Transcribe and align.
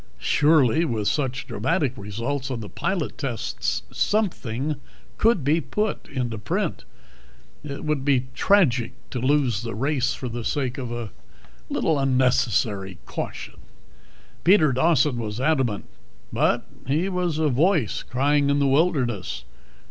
Surely 0.17 0.83
with 0.83 1.07
such 1.07 1.45
dramatic 1.45 1.95
results 1.95 2.49
on 2.49 2.59
the 2.59 2.69
pilot 2.69 3.19
tests 3.19 3.83
something 3.91 4.77
could 5.19 5.43
be 5.43 5.61
put 5.61 6.09
into 6.09 6.39
print. 6.39 6.85
It 7.63 7.85
would 7.85 8.03
be 8.03 8.25
tragic 8.33 8.93
to 9.11 9.19
lose 9.19 9.61
the 9.61 9.75
race 9.75 10.15
for 10.15 10.27
the 10.27 10.43
sake 10.43 10.79
of 10.79 10.91
a 10.91 11.11
little 11.69 11.99
unnecessary 11.99 12.97
caution.... 13.05 13.57
Peter 14.43 14.71
Dawson 14.73 15.19
was 15.19 15.39
adamant, 15.39 15.85
but 16.33 16.65
he 16.87 17.07
was 17.07 17.37
a 17.37 17.49
voice 17.49 18.01
crying 18.01 18.49
in 18.49 18.57
the 18.57 18.65
wilderness. 18.65 19.43